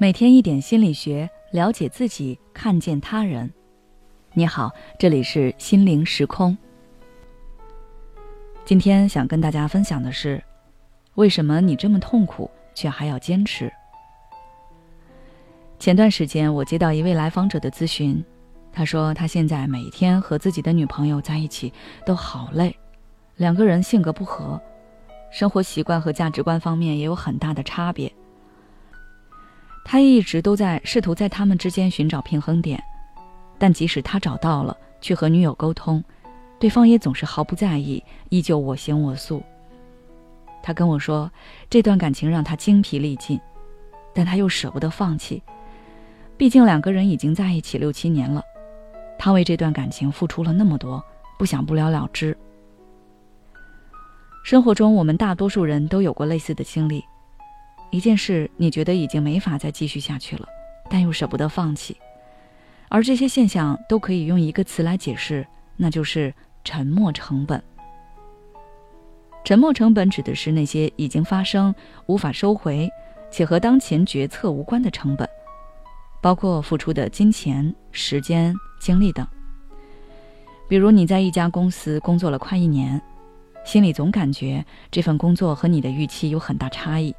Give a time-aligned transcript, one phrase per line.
[0.00, 3.52] 每天一点心理学，了解自己，看见他人。
[4.32, 6.56] 你好，这里是心灵时空。
[8.64, 10.40] 今天想跟大家分享的是，
[11.16, 13.72] 为什么你这么痛苦，却还要坚持？
[15.80, 18.24] 前段时间我接到一位来访者的咨询，
[18.72, 21.72] 他说他现在每天和自己的女朋友在一起
[22.06, 22.72] 都好累，
[23.34, 24.62] 两个人性格不合，
[25.32, 28.12] 生活习惯和价值观方面也有很大的差别。
[29.90, 32.78] 他一直都在试图在他们之间寻找平衡点，
[33.56, 36.04] 但即使他找到了，去和女友沟通，
[36.60, 39.42] 对方也总是毫不在意，依旧我行我素。
[40.62, 41.32] 他跟我说，
[41.70, 43.40] 这段感情让他精疲力尽，
[44.12, 45.42] 但他又舍不得放弃，
[46.36, 48.42] 毕竟两个人已经在一起六七年了，
[49.18, 51.02] 他为这段感情付出了那么多，
[51.38, 52.36] 不想不了了之。
[54.44, 57.02] 生活中，我们大多数人都有过类似的经历。
[57.90, 60.46] 一件事，你觉得已经没法再继续下去了，
[60.90, 61.96] 但又舍不得放弃，
[62.88, 67.62] 而这些现象都可以用一个词来解释，那就是沉没成本。
[69.44, 71.74] 沉没成本指的是那些已经发生、
[72.06, 72.90] 无法收回，
[73.30, 75.26] 且和当前决策无关的成本，
[76.20, 79.26] 包括付出的金钱、时间、精力等。
[80.68, 83.00] 比如你在一家公司工作了快一年，
[83.64, 87.14] 心里总感觉这份工作和你的预期有很大差异。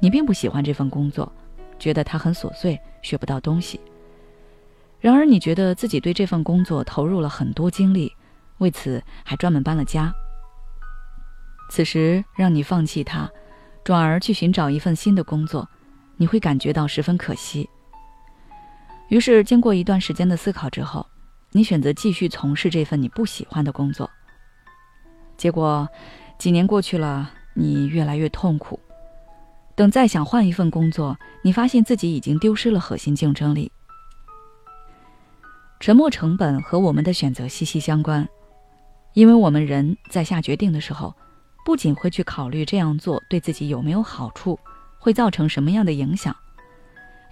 [0.00, 1.32] 你并不喜欢这份工作，
[1.78, 3.80] 觉得它很琐碎，学不到东西。
[5.00, 8.12] 然而，你觉得自己对这份工作投入了很多精力，
[8.58, 10.12] 为此还专门搬了家。
[11.70, 13.30] 此时让你放弃它，
[13.84, 15.68] 转而去寻找一份新的工作，
[16.16, 17.68] 你会感觉到十分可惜。
[19.08, 21.06] 于是，经过一段时间的思考之后，
[21.52, 24.10] 你选择继续从事这份你不喜欢的工作。
[25.36, 25.88] 结果，
[26.38, 28.80] 几年过去了，你越来越痛苦。
[29.76, 33.70] 等再想换一份工作，你发现自己已经丢失了核心竞争力。
[35.78, 38.26] 沉没成本和我们的选择息息相关，
[39.12, 41.14] 因为我们人在下决定的时候，
[41.66, 44.58] 不仅会去考虑这样做对自己有没有好处，
[44.98, 46.34] 会造成什么样的影响，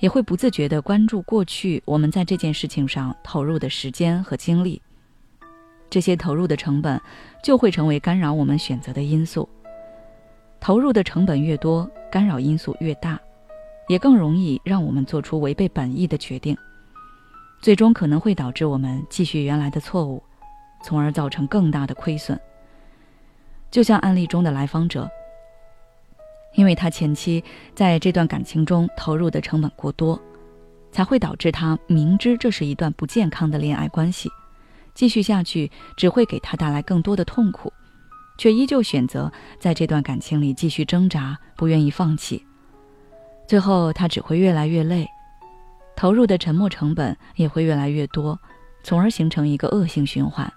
[0.01, 4.83] 也会不自觉地关注过去我们在这件事情上投入的时间和精力。
[5.89, 7.01] 这些投入的成本，
[7.43, 9.49] 就会成为干扰我们选择的因素。
[10.65, 13.21] 投入的成本越多，干扰因素越大，
[13.87, 16.57] 也更容易让我们做出违背本意的决定，
[17.61, 20.23] 最终可能会导致我们继续原来的错误，
[20.83, 22.41] 从而造成更大的亏损。
[23.71, 25.07] 就像案例中的来访者，
[26.55, 27.45] 因为他前期
[27.75, 30.19] 在这段感情中投入的成本过多，
[30.91, 34.31] 才会导致他明知这是一段不健康的恋爱关系，
[34.95, 37.71] 继续下去只会给他带来更多的痛苦。
[38.37, 42.45] 却依旧选择在这段感情里继续挣扎，不愿意放弃。
[43.47, 45.07] 最后，他只会越来越累，
[45.95, 48.39] 投入的沉没成本也会越来越多，
[48.83, 50.51] 从而形成一个恶性循环。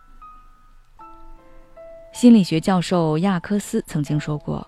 [2.13, 4.65] 心理学教授亚克斯曾经说过：“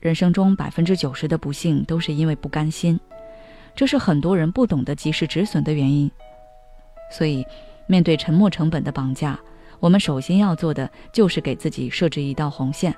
[0.00, 2.98] 人生中百分之九十的不幸都是因为不甘心，
[3.76, 6.10] 这是很多人不懂得及时止损的原因。”
[7.12, 7.46] 所以，
[7.86, 9.38] 面对沉没成本的绑架。
[9.80, 12.94] 我们首先要做的就是给自己设置一道红线。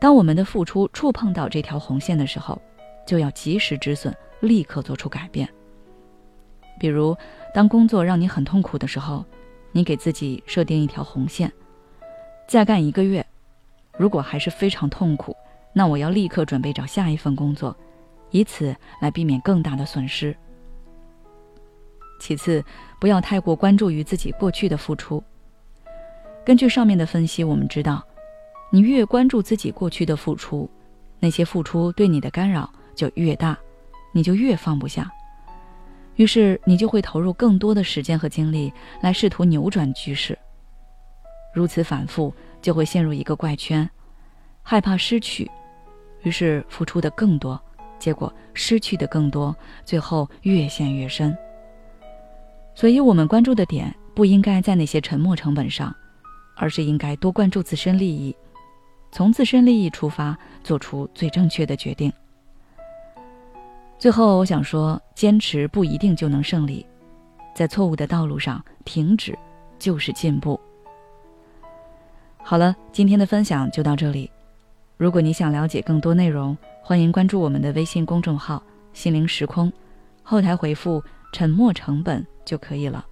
[0.00, 2.60] 当我们的付出触碰到这条红线的时候，
[3.06, 5.48] 就要及时止损，立刻做出改变。
[6.78, 7.16] 比如，
[7.54, 9.24] 当工作让你很痛苦的时候，
[9.72, 11.50] 你给自己设定一条红线：
[12.46, 13.24] 再干一个月，
[13.96, 15.34] 如果还是非常痛苦，
[15.72, 17.74] 那我要立刻准备找下一份工作，
[18.30, 20.36] 以此来避免更大的损失。
[22.20, 22.62] 其次，
[23.00, 25.22] 不要太过关注于自己过去的付出。
[26.44, 28.04] 根据上面的分析，我们知道，
[28.70, 30.68] 你越关注自己过去的付出，
[31.18, 33.56] 那些付出对你的干扰就越大，
[34.12, 35.10] 你就越放不下。
[36.16, 40.38] 于是你就会投入更多的时间和精力来试图扭转局势。
[41.54, 43.88] 如此反复，就会陷入一个怪圈，
[44.62, 45.50] 害怕失去，
[46.22, 47.58] 于是付出的更多，
[47.98, 51.34] 结果失去的更多，最后越陷越深。
[52.74, 55.94] 所以，我们关注的点不应该在那些沉没成本上。
[56.54, 58.34] 而是应该多关注自身利益，
[59.10, 62.12] 从自身利益出发，做出最正确的决定。
[63.98, 66.84] 最后，我想说，坚持不一定就能胜利，
[67.54, 69.38] 在错误的道路上停止
[69.78, 70.60] 就是进步。
[72.42, 74.30] 好了，今天的分享就到这里。
[74.96, 78.62] 如果你想了解更多内容，欢迎关注我们的微信公众号
[78.92, 79.72] “心灵时空”，
[80.22, 81.02] 后台回复
[81.32, 83.04] “沉默成本”就可以了。